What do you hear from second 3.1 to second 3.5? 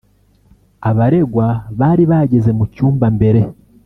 mbere